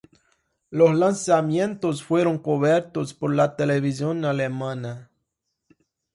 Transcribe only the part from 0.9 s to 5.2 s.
lanzamientos fueron cubiertos por la televisión alemana.